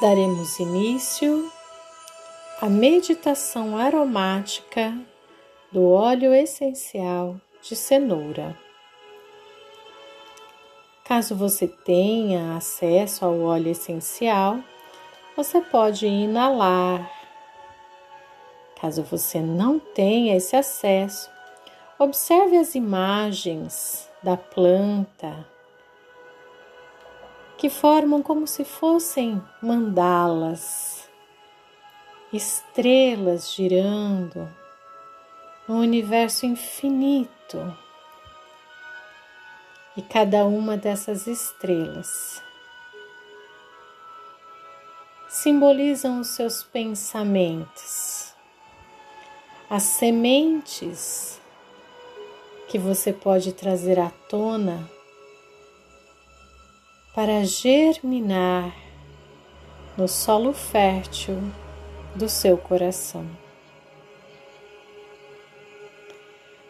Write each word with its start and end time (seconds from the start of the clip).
daremos 0.00 0.58
início 0.58 1.52
à 2.58 2.70
meditação 2.70 3.76
aromática 3.76 4.98
do 5.70 5.90
óleo 5.90 6.32
essencial 6.32 7.38
de 7.60 7.76
cenoura. 7.76 8.56
Caso 11.04 11.36
você 11.36 11.68
tenha 11.68 12.56
acesso 12.56 13.26
ao 13.26 13.40
óleo 13.40 13.68
essencial, 13.68 14.60
você 15.36 15.60
pode 15.60 16.06
inalar. 16.06 17.10
Caso 18.80 19.02
você 19.02 19.38
não 19.38 19.78
tenha 19.78 20.34
esse 20.34 20.56
acesso, 20.56 21.30
observe 21.98 22.56
as 22.56 22.74
imagens 22.74 24.08
da 24.22 24.38
planta 24.38 25.46
que 27.60 27.68
formam 27.68 28.22
como 28.22 28.46
se 28.46 28.64
fossem 28.64 29.38
mandalas, 29.60 31.06
estrelas 32.32 33.52
girando 33.52 34.48
no 35.68 35.76
universo 35.80 36.46
infinito. 36.46 37.76
E 39.94 40.00
cada 40.00 40.46
uma 40.46 40.78
dessas 40.78 41.26
estrelas 41.26 42.42
simbolizam 45.28 46.20
os 46.20 46.28
seus 46.28 46.64
pensamentos, 46.64 48.34
as 49.68 49.82
sementes 49.82 51.38
que 52.68 52.78
você 52.78 53.12
pode 53.12 53.52
trazer 53.52 53.98
à 53.98 54.08
tona 54.30 54.88
para 57.14 57.44
germinar 57.44 58.72
no 59.96 60.06
solo 60.06 60.52
fértil 60.52 61.38
do 62.14 62.28
seu 62.28 62.56
coração. 62.56 63.26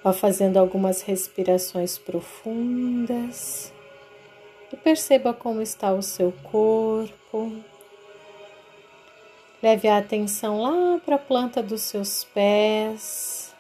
Vá 0.02 0.14
fazendo 0.14 0.56
algumas 0.56 1.02
respirações 1.02 1.98
profundas 1.98 3.70
e 4.72 4.76
perceba 4.76 5.34
como 5.34 5.60
está 5.60 5.92
o 5.92 6.02
seu 6.02 6.32
corpo. 6.42 7.52
Leve 9.62 9.88
a 9.88 9.98
atenção 9.98 10.62
lá 10.62 10.98
para 11.04 11.16
a 11.16 11.18
planta 11.18 11.62
dos 11.62 11.82
seus 11.82 12.24
pés. 12.24 13.54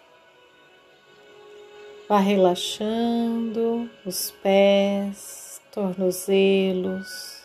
Vá 2.08 2.18
relaxando 2.18 3.88
os 4.06 4.30
pés 4.42 5.49
tornozelos, 5.72 7.44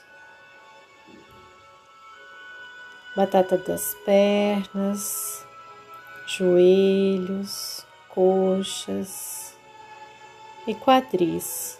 batata 3.15 3.57
das 3.57 3.93
pernas, 4.05 5.45
joelhos, 6.25 7.85
coxas 8.09 9.55
e 10.67 10.73
quadris. 10.73 11.79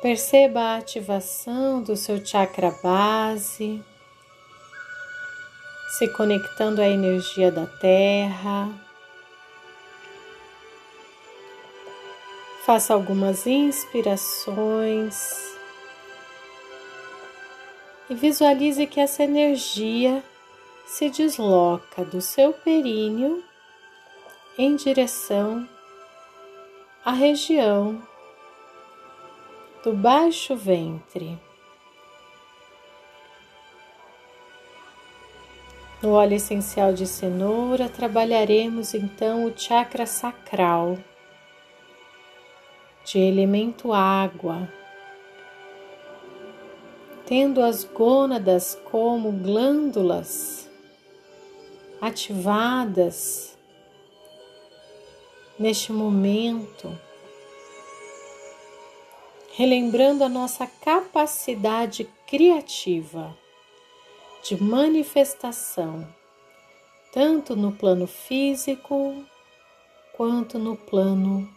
Perceba 0.00 0.60
a 0.60 0.76
ativação 0.78 1.82
do 1.82 1.96
seu 1.96 2.24
chakra 2.24 2.70
base, 2.82 3.82
se 5.98 6.08
conectando 6.08 6.80
à 6.80 6.88
energia 6.88 7.52
da 7.52 7.66
terra 7.66 8.91
Faça 12.64 12.94
algumas 12.94 13.44
inspirações 13.44 15.16
e 18.08 18.14
visualize 18.14 18.86
que 18.86 19.00
essa 19.00 19.24
energia 19.24 20.22
se 20.86 21.10
desloca 21.10 22.04
do 22.04 22.20
seu 22.20 22.52
períneo 22.52 23.42
em 24.56 24.76
direção 24.76 25.68
à 27.04 27.10
região 27.10 28.00
do 29.82 29.92
baixo 29.92 30.54
ventre. 30.54 31.36
No 36.00 36.12
óleo 36.12 36.34
essencial 36.34 36.92
de 36.92 37.08
cenoura, 37.08 37.88
trabalharemos 37.88 38.94
então 38.94 39.46
o 39.46 39.52
chakra 39.58 40.06
sacral 40.06 40.96
de 43.04 43.18
elemento 43.18 43.92
água, 43.92 44.68
tendo 47.26 47.62
as 47.62 47.84
gônadas 47.84 48.78
como 48.90 49.32
glândulas 49.32 50.70
ativadas 52.00 53.56
neste 55.58 55.92
momento, 55.92 56.98
relembrando 59.54 60.24
a 60.24 60.28
nossa 60.28 60.66
capacidade 60.66 62.04
criativa 62.26 63.36
de 64.42 64.60
manifestação, 64.60 66.06
tanto 67.12 67.54
no 67.54 67.70
plano 67.70 68.06
físico 68.06 69.24
quanto 70.16 70.58
no 70.58 70.76
plano 70.76 71.48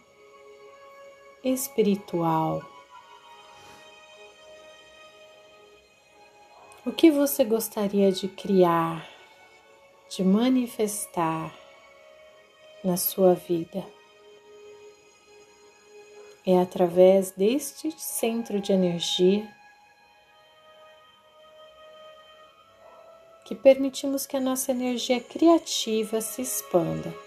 espiritual. 1.52 2.62
O 6.84 6.92
que 6.92 7.10
você 7.10 7.44
gostaria 7.44 8.10
de 8.10 8.28
criar, 8.28 9.08
de 10.08 10.24
manifestar 10.24 11.54
na 12.82 12.96
sua 12.96 13.34
vida? 13.34 13.84
É 16.44 16.60
através 16.60 17.32
deste 17.32 17.90
centro 18.00 18.60
de 18.60 18.72
energia 18.72 19.52
que 23.44 23.54
permitimos 23.54 24.26
que 24.26 24.36
a 24.36 24.40
nossa 24.40 24.72
energia 24.72 25.20
criativa 25.20 26.20
se 26.20 26.42
expanda. 26.42 27.25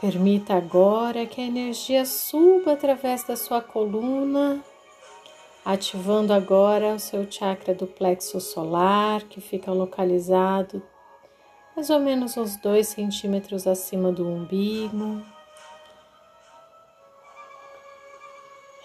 Permita 0.00 0.54
agora 0.54 1.26
que 1.26 1.40
a 1.40 1.44
energia 1.44 2.04
suba 2.04 2.72
através 2.72 3.24
da 3.24 3.36
sua 3.36 3.60
coluna, 3.60 4.62
ativando 5.64 6.32
agora 6.32 6.94
o 6.94 6.98
seu 6.98 7.30
chakra 7.30 7.74
do 7.74 7.86
plexo 7.86 8.40
solar, 8.40 9.22
que 9.24 9.40
fica 9.40 9.72
localizado 9.72 10.82
mais 11.76 11.90
ou 11.90 12.00
menos 12.00 12.38
uns 12.38 12.56
dois 12.56 12.88
centímetros 12.88 13.66
acima 13.66 14.10
do 14.10 14.26
umbigo. 14.26 15.22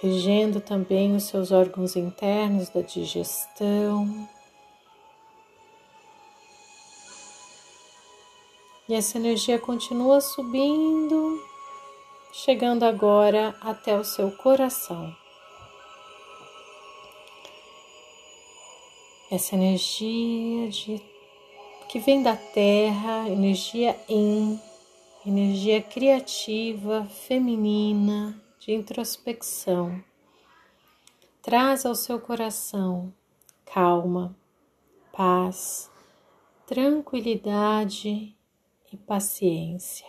Regendo 0.02 0.60
também 0.60 1.16
os 1.16 1.24
seus 1.24 1.54
órgãos 1.54 1.96
internos 1.96 2.68
da 2.68 2.82
digestão. 2.82 4.28
E 8.92 8.94
essa 8.94 9.18
energia 9.18 9.58
continua 9.58 10.20
subindo, 10.20 11.42
chegando 12.34 12.84
agora 12.84 13.56
até 13.62 13.98
o 13.98 14.04
seu 14.04 14.30
coração. 14.32 15.16
Essa 19.32 19.56
energia 19.56 20.68
de, 20.68 21.02
que 21.88 22.00
vem 22.00 22.22
da 22.22 22.36
terra, 22.36 23.30
energia 23.30 23.98
em, 24.10 24.62
energia 25.26 25.82
criativa, 25.82 27.06
feminina, 27.06 28.44
de 28.60 28.74
introspecção, 28.74 30.04
traz 31.42 31.86
ao 31.86 31.96
seu 31.96 32.20
coração 32.20 33.14
calma, 33.64 34.36
paz, 35.14 35.90
tranquilidade 36.68 38.36
e 38.92 38.98
paciência. 38.98 40.08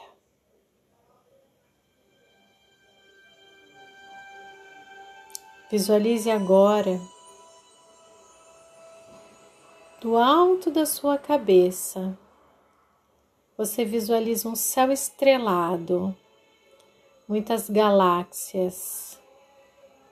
Visualize 5.71 6.31
agora 6.31 7.01
do 10.01 10.19
alto 10.19 10.71
da 10.71 10.85
sua 10.85 11.17
cabeça. 11.17 12.19
Você 13.57 13.85
visualiza 13.85 14.49
um 14.49 14.57
céu 14.57 14.91
estrelado, 14.91 16.15
muitas 17.29 17.71
galáxias, 17.71 19.19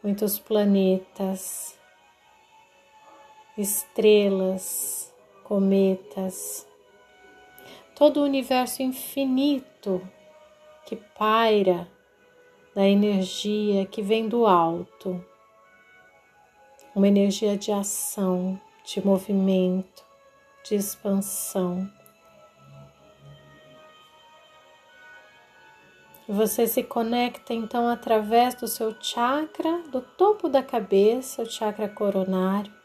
muitos 0.02 0.38
planetas, 0.38 1.76
estrelas, 3.58 5.12
cometas 5.42 6.69
todo 8.00 8.20
o 8.20 8.24
universo 8.24 8.82
infinito 8.82 10.00
que 10.86 10.96
paira 10.96 11.86
da 12.74 12.88
energia 12.88 13.84
que 13.84 14.00
vem 14.00 14.26
do 14.26 14.46
alto, 14.46 15.22
uma 16.94 17.06
energia 17.06 17.58
de 17.58 17.70
ação, 17.70 18.58
de 18.86 19.04
movimento, 19.04 20.02
de 20.64 20.76
expansão. 20.76 21.86
Você 26.26 26.66
se 26.66 26.82
conecta 26.82 27.52
então 27.52 27.86
através 27.86 28.54
do 28.54 28.66
seu 28.66 28.96
chakra, 28.98 29.82
do 29.92 30.00
topo 30.00 30.48
da 30.48 30.62
cabeça, 30.62 31.42
o 31.42 31.50
chakra 31.50 31.86
coronário, 31.86 32.79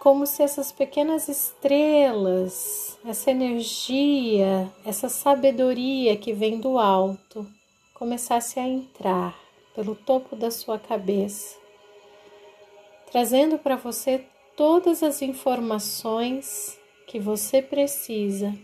como 0.00 0.26
se 0.26 0.42
essas 0.42 0.72
pequenas 0.72 1.28
estrelas, 1.28 2.98
essa 3.04 3.30
energia, 3.30 4.72
essa 4.82 5.10
sabedoria 5.10 6.16
que 6.16 6.32
vem 6.32 6.58
do 6.58 6.78
alto, 6.78 7.46
começasse 7.92 8.58
a 8.58 8.66
entrar 8.66 9.38
pelo 9.74 9.94
topo 9.94 10.34
da 10.34 10.50
sua 10.50 10.78
cabeça, 10.78 11.58
trazendo 13.12 13.58
para 13.58 13.76
você 13.76 14.24
todas 14.56 15.02
as 15.02 15.20
informações 15.20 16.80
que 17.06 17.20
você 17.20 17.60
precisa 17.60 18.54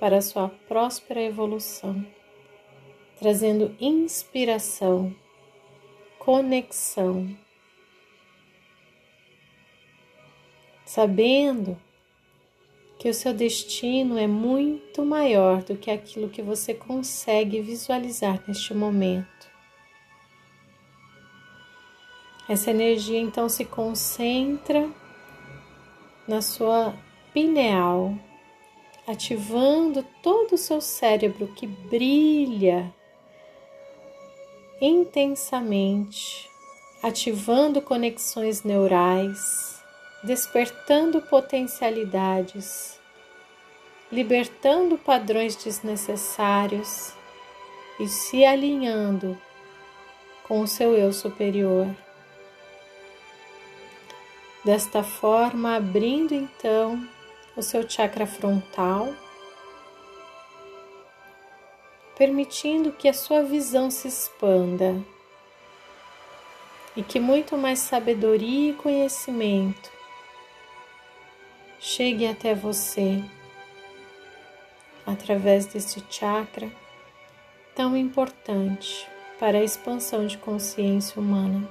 para 0.00 0.16
a 0.16 0.22
sua 0.22 0.48
próspera 0.48 1.20
evolução, 1.20 2.02
trazendo 3.18 3.76
inspiração, 3.78 5.14
conexão 6.18 7.28
sabendo 10.92 11.80
que 12.98 13.08
o 13.08 13.14
seu 13.14 13.32
destino 13.32 14.18
é 14.18 14.26
muito 14.26 15.06
maior 15.06 15.62
do 15.62 15.74
que 15.74 15.90
aquilo 15.90 16.28
que 16.28 16.42
você 16.42 16.74
consegue 16.74 17.62
visualizar 17.62 18.44
neste 18.46 18.74
momento. 18.74 19.50
Essa 22.46 22.72
energia 22.72 23.18
então 23.18 23.48
se 23.48 23.64
concentra 23.64 24.86
na 26.28 26.42
sua 26.42 26.94
pineal, 27.32 28.14
ativando 29.06 30.04
todo 30.22 30.52
o 30.52 30.58
seu 30.58 30.82
cérebro 30.82 31.48
que 31.54 31.66
brilha 31.66 32.92
intensamente, 34.78 36.50
ativando 37.02 37.80
conexões 37.80 38.62
neurais 38.62 39.71
despertando 40.22 41.20
potencialidades, 41.20 43.00
libertando 44.10 44.96
padrões 44.96 45.56
desnecessários 45.56 47.12
e 47.98 48.06
se 48.06 48.44
alinhando 48.44 49.36
com 50.44 50.60
o 50.60 50.68
seu 50.68 50.94
eu 50.94 51.12
superior. 51.12 51.88
Desta 54.64 55.02
forma, 55.02 55.74
abrindo 55.74 56.34
então 56.34 57.04
o 57.56 57.62
seu 57.62 57.88
chakra 57.88 58.26
frontal, 58.26 59.12
permitindo 62.16 62.92
que 62.92 63.08
a 63.08 63.12
sua 63.12 63.42
visão 63.42 63.90
se 63.90 64.06
expanda 64.06 65.02
e 66.94 67.02
que 67.02 67.18
muito 67.18 67.58
mais 67.58 67.80
sabedoria 67.80 68.70
e 68.70 68.74
conhecimento 68.74 70.01
chegue 71.84 72.28
até 72.28 72.54
você 72.54 73.20
através 75.04 75.66
deste 75.66 76.00
chakra 76.08 76.70
tão 77.74 77.96
importante 77.96 79.08
para 79.36 79.58
a 79.58 79.64
expansão 79.64 80.24
de 80.24 80.38
consciência 80.38 81.20
humana. 81.20 81.68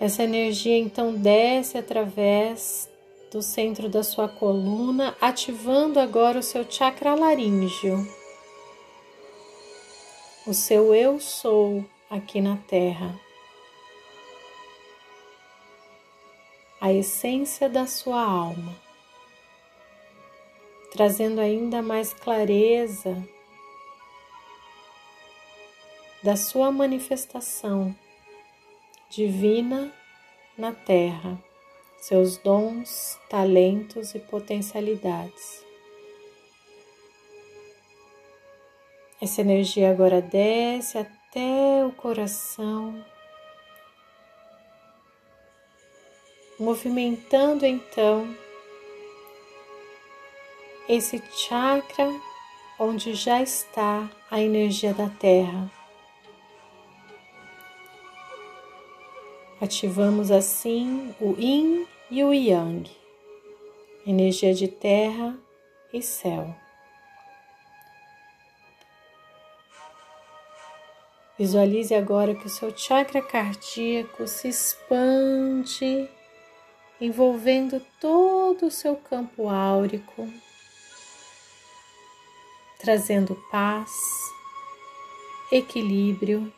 Essa 0.00 0.24
energia 0.24 0.76
então 0.76 1.14
desce 1.14 1.78
através 1.78 2.90
do 3.30 3.40
centro 3.40 3.88
da 3.88 4.02
sua 4.02 4.28
coluna, 4.28 5.16
ativando 5.20 6.00
agora 6.00 6.40
o 6.40 6.42
seu 6.42 6.68
chakra 6.68 7.14
laríngeo, 7.14 8.04
o 10.44 10.52
seu 10.52 10.92
eu 10.92 11.20
sou 11.20 11.84
aqui 12.10 12.40
na 12.40 12.56
Terra. 12.56 13.25
A 16.86 16.92
essência 16.92 17.68
da 17.68 17.84
sua 17.84 18.22
alma, 18.22 18.72
trazendo 20.92 21.40
ainda 21.40 21.82
mais 21.82 22.12
clareza 22.12 23.26
da 26.22 26.36
sua 26.36 26.70
manifestação 26.70 27.92
divina 29.10 29.92
na 30.56 30.70
Terra, 30.70 31.36
seus 31.98 32.36
dons, 32.36 33.18
talentos 33.28 34.14
e 34.14 34.20
potencialidades. 34.20 35.64
Essa 39.20 39.40
energia 39.40 39.90
agora 39.90 40.22
desce 40.22 40.98
até 40.98 41.84
o 41.84 41.90
coração 41.90 43.04
movimentando 46.58 47.66
então 47.66 48.34
esse 50.88 51.22
chakra 51.32 52.08
onde 52.78 53.14
já 53.14 53.42
está 53.42 54.08
a 54.30 54.40
energia 54.40 54.94
da 54.94 55.08
terra. 55.08 55.70
Ativamos 59.60 60.30
assim 60.30 61.14
o 61.20 61.34
Yin 61.38 61.86
e 62.10 62.22
o 62.22 62.32
Yang, 62.32 62.90
energia 64.06 64.54
de 64.54 64.68
terra 64.68 65.36
e 65.92 66.02
céu. 66.02 66.54
Visualize 71.38 71.94
agora 71.94 72.34
que 72.34 72.46
o 72.46 72.50
seu 72.50 72.74
chakra 72.76 73.20
cardíaco 73.20 74.26
se 74.26 74.48
expande 74.48 76.08
envolvendo 77.00 77.80
todo 78.00 78.66
o 78.66 78.70
seu 78.70 78.96
campo 78.96 79.48
áurico, 79.48 80.28
trazendo 82.78 83.36
paz, 83.50 83.90
equilíbrio, 85.52 86.52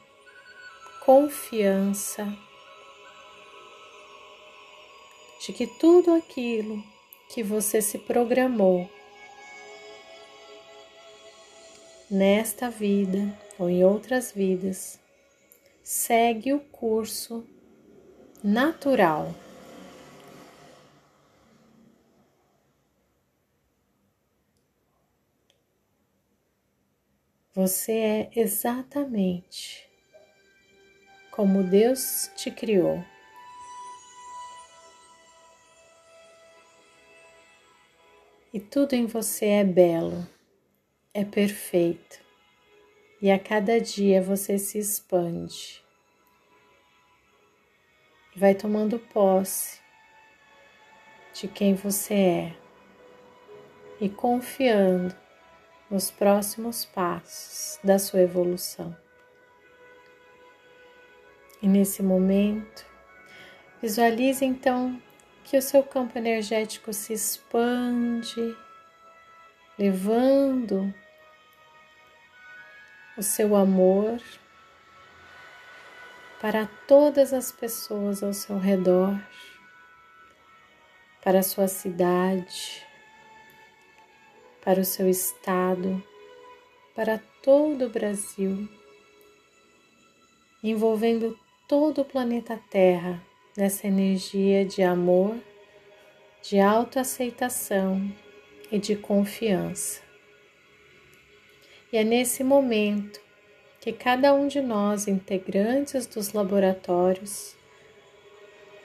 confiança 1.05 2.27
de 5.41 5.53
que 5.53 5.67
tudo 5.67 6.15
aquilo 6.15 6.83
que 7.29 7.43
você 7.43 7.81
se 7.81 7.99
programou 7.99 8.91
nesta 12.11 12.71
vida 12.71 13.37
ou 13.59 13.69
em 13.69 13.85
outras 13.85 14.33
vidas 14.33 14.99
segue 15.83 16.53
o 16.53 16.61
curso 16.61 17.47
natural. 18.43 19.35
Você 27.59 27.93
é 27.93 28.31
exatamente 28.37 29.91
como 31.29 31.65
Deus 31.65 32.31
te 32.37 32.53
criou. 32.53 33.05
E 38.55 38.61
tudo 38.61 38.93
em 38.93 39.07
você 39.07 39.47
é 39.47 39.65
belo, 39.65 40.25
é 41.13 41.25
perfeito, 41.25 42.21
e 43.21 43.29
a 43.29 43.41
cada 43.41 43.81
dia 43.81 44.23
você 44.23 44.57
se 44.57 44.79
expande. 44.79 45.83
E 48.37 48.39
vai 48.39 48.55
tomando 48.55 49.01
posse 49.01 49.81
de 51.35 51.49
quem 51.49 51.75
você 51.75 52.15
é. 52.15 52.57
E 54.01 54.09
confiando 54.09 55.13
nos 55.91 56.11
próximos 56.11 56.85
passos 56.85 57.79
da 57.83 57.99
sua 57.99 58.21
evolução. 58.21 58.97
E 61.61 61.67
nesse 61.67 62.03
momento, 62.03 62.87
visualize 63.83 64.45
então 64.45 65.01
que 65.45 65.57
o 65.57 65.63
seu 65.63 65.83
campo 65.83 66.17
energético 66.17 66.93
se 66.93 67.13
expande, 67.13 68.57
levando 69.79 70.93
o 73.17 73.23
seu 73.23 73.57
amor 73.57 74.21
para 76.41 76.69
todas 76.87 77.33
as 77.33 77.51
pessoas 77.51 78.23
ao 78.23 78.33
seu 78.33 78.59
redor, 78.59 79.19
para 81.25 81.41
a 81.41 81.43
sua 81.43 81.67
cidade, 81.67 82.87
para 84.69 84.83
o 84.83 84.85
seu 84.85 85.09
estado, 85.09 86.05
para 86.95 87.19
todo 87.43 87.87
o 87.87 87.89
Brasil, 87.89 88.69
envolvendo 90.63 91.39
todo 91.67 92.03
o 92.03 92.05
planeta 92.05 92.61
Terra 92.69 93.25
nessa 93.57 93.87
energia 93.87 94.67
de 94.67 94.83
amor, 94.83 95.39
de 96.43 96.61
autoaceitação 96.61 98.15
e 98.71 98.79
de 98.79 98.95
confiança. 98.95 100.03
E 101.91 101.97
é 101.97 102.05
nesse 102.05 102.45
momento 102.45 103.23
que 103.81 103.91
cada 103.91 104.35
um 104.35 104.49
de 104.49 104.61
nós, 104.61 105.09
integrantes 105.09 106.05
dos 106.05 106.35
laboratórios 106.35 107.57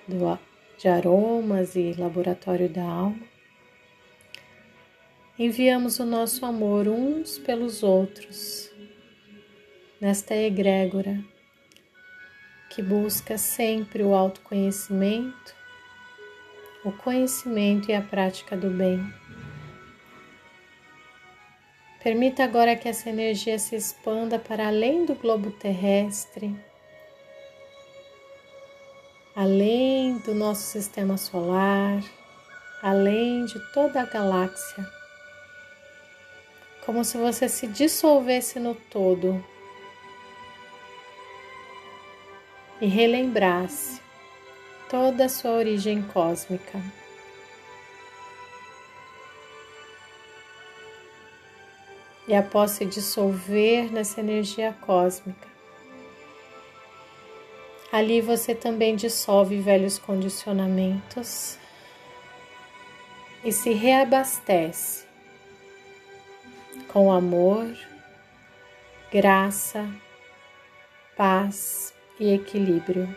do, 0.08 0.40
de 0.78 0.88
aromas 0.88 1.76
e 1.76 1.92
laboratório 2.00 2.70
da 2.70 2.86
alma, 2.86 3.33
enviamos 5.38 6.00
o 6.00 6.06
nosso 6.06 6.46
amor 6.46 6.88
uns 6.88 7.40
pelos 7.40 7.82
outros 7.82 8.70
nesta 10.00 10.36
egrégora 10.36 11.24
que 12.70 12.82
busca 12.82 13.38
sempre 13.38 14.04
o 14.04 14.14
autoconhecimento, 14.14 15.56
o 16.84 16.92
conhecimento 16.92 17.90
e 17.90 17.96
a 17.96 18.02
prática 18.02 18.58
do 18.58 18.70
bem. 18.70 19.00
Permita 22.04 22.44
agora 22.44 22.76
que 22.76 22.90
essa 22.90 23.10
energia 23.10 23.58
se 23.58 23.76
expanda 23.76 24.38
para 24.38 24.68
além 24.68 25.06
do 25.06 25.16
globo 25.16 25.52
terrestre, 25.52 26.56
além 29.36 30.18
do 30.20 30.36
nosso 30.36 30.64
sistema 30.64 31.16
solar, 31.16 32.04
além 32.82 33.46
de 33.46 33.60
toda 33.72 34.02
a 34.02 34.06
galáxia, 34.06 35.03
como 36.86 37.04
se 37.04 37.18
você 37.18 37.48
se 37.48 37.68
dissolvesse 37.68 38.60
no 38.60 38.76
todo 38.76 39.44
e 42.82 42.88
relembrasse 42.88 44.02
toda 44.90 45.26
a 45.26 45.30
sua 45.30 45.52
origem 45.52 46.02
cósmica. 46.02 46.80
e 52.28 52.34
após 52.34 52.72
se 52.72 52.86
dissolver 52.86 53.92
nessa 53.92 54.20
energia 54.20 54.74
cósmica. 54.82 55.48
Ali 57.92 58.22
você 58.22 58.56
também 58.56 58.96
dissolve 58.96 59.60
velhos 59.60 60.00
condicionamentos 60.00 61.58
e 63.44 63.52
se 63.52 63.74
reabastece 63.74 65.06
com 66.94 67.12
amor, 67.12 67.76
graça, 69.12 69.84
paz 71.18 71.92
e 72.20 72.32
equilíbrio. 72.32 73.10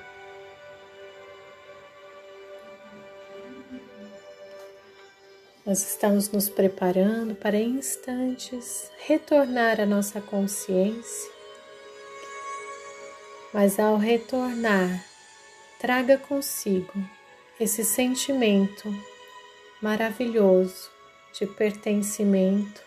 Nós 5.66 5.86
estamos 5.86 6.30
nos 6.30 6.48
preparando 6.48 7.34
para 7.34 7.58
instantes 7.58 8.90
retornar 8.96 9.78
à 9.78 9.84
nossa 9.84 10.22
consciência, 10.22 11.30
mas 13.52 13.78
ao 13.78 13.98
retornar, 13.98 15.04
traga 15.78 16.16
consigo 16.16 16.94
esse 17.60 17.84
sentimento 17.84 18.88
maravilhoso 19.82 20.90
de 21.38 21.44
pertencimento, 21.44 22.85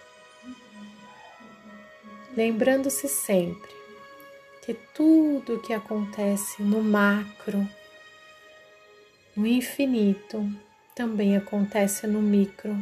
lembrando-se 2.36 3.08
sempre 3.08 3.72
que 4.62 4.74
tudo 4.74 5.56
o 5.56 5.62
que 5.62 5.74
acontece 5.74 6.62
no 6.62 6.84
macro, 6.84 7.68
no 9.36 9.48
infinito, 9.48 10.48
também 10.94 11.36
acontece 11.36 12.06
no 12.06 12.22
micro, 12.22 12.78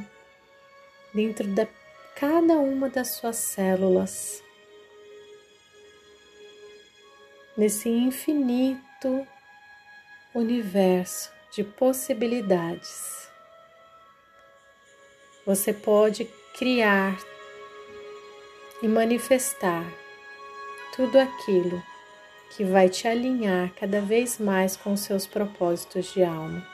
dentro 1.14 1.48
de 1.48 1.68
cada 2.16 2.56
uma 2.56 2.90
das 2.90 3.10
suas 3.12 3.38
células, 3.38 4.44
nesse 7.56 7.90
infinito 7.90 9.26
universo 10.34 11.32
de 11.52 11.64
possibilidades. 11.64 13.30
Você 15.46 15.72
pode 15.72 16.26
criar 16.58 17.18
e 18.82 18.88
manifestar 18.88 19.86
tudo 20.96 21.18
aquilo 21.20 21.82
que 22.50 22.64
vai 22.64 22.90
te 22.90 23.08
alinhar 23.08 23.72
cada 23.80 24.02
vez 24.02 24.40
mais 24.40 24.76
com 24.76 24.96
seus 24.96 25.28
propósitos 25.28 26.14
de 26.14 26.24
alma. 26.24 26.66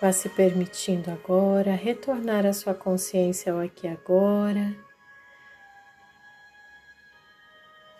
Vá 0.00 0.12
se 0.12 0.30
permitindo 0.30 1.10
agora 1.10 1.72
retornar 1.74 2.46
a 2.46 2.54
sua 2.54 2.72
consciência 2.72 3.52
ao 3.52 3.60
aqui 3.60 3.86
agora, 3.86 4.74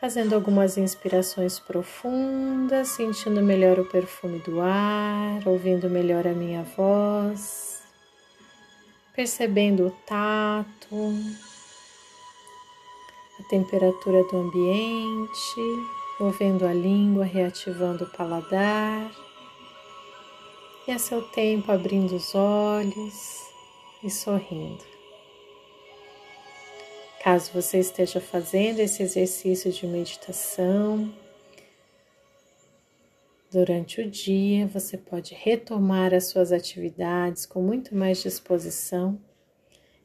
fazendo 0.01 0.35
algumas 0.35 0.79
inspirações 0.79 1.59
profundas, 1.59 2.89
sentindo 2.89 3.43
melhor 3.43 3.79
o 3.79 3.85
perfume 3.85 4.39
do 4.39 4.63
ar, 4.63 5.47
ouvindo 5.47 5.91
melhor 5.91 6.27
a 6.27 6.33
minha 6.33 6.63
voz, 6.63 7.70
percebendo 9.21 9.89
o 9.89 9.91
tato, 10.07 11.13
a 13.39 13.43
temperatura 13.51 14.25
do 14.25 14.39
ambiente, 14.39 15.61
movendo 16.19 16.67
a 16.67 16.73
língua, 16.73 17.23
reativando 17.23 18.05
o 18.05 18.11
paladar 18.17 19.13
e 20.89 20.91
a 20.91 20.99
seu 20.99 21.21
tempo 21.21 21.71
abrindo 21.71 22.17
os 22.17 22.35
olhos 22.35 23.43
e 24.03 24.09
sorrindo. 24.09 24.83
Caso 27.23 27.53
você 27.53 27.81
esteja 27.81 28.23
fazendo 28.23 28.81
esse 28.81 29.03
exercício 29.03 29.71
de 29.71 29.87
meditação, 29.87 31.13
durante 33.51 34.01
o 34.01 34.09
dia 34.09 34.67
você 34.67 34.97
pode 34.97 35.35
retomar 35.35 36.15
as 36.15 36.27
suas 36.27 36.53
atividades 36.53 37.45
com 37.45 37.61
muito 37.61 37.95
mais 37.95 38.23
disposição. 38.23 39.21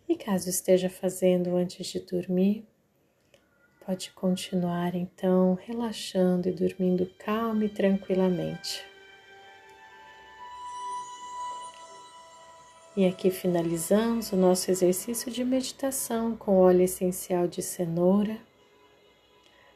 E 0.10 0.16
caso 0.16 0.50
esteja 0.50 0.90
fazendo 0.90 1.56
antes 1.56 1.88
de 1.88 2.00
dormir, 2.00 2.66
pode 3.86 4.12
continuar 4.12 4.96
então 4.96 5.58
relaxando 5.62 6.50
e 6.50 6.52
dormindo 6.52 7.10
calma 7.18 7.66
e 7.66 7.70
tranquilamente. 7.70 8.84
E 12.98 13.06
aqui 13.06 13.30
finalizamos 13.30 14.32
o 14.32 14.38
nosso 14.38 14.72
exercício 14.72 15.32
de 15.32 15.44
meditação 15.44 16.36
com 16.36 16.58
óleo 16.58 16.84
essencial 16.84 17.46
de 17.48 17.62
cenoura. 17.62 18.38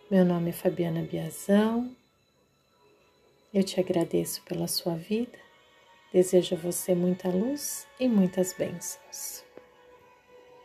Meu 0.09 0.23
nome 0.23 0.51
é 0.51 0.53
Fabiana 0.53 1.01
Biazão. 1.01 1.98
Eu 3.51 3.63
te 3.63 3.79
agradeço 3.79 4.43
pela 4.43 4.67
sua 4.67 4.95
vida. 4.95 5.39
Desejo 6.13 6.53
a 6.53 6.57
você 6.57 6.93
muita 6.93 7.29
luz 7.29 7.87
e 7.99 8.07
muitas 8.07 8.53
bênçãos. 8.53 9.43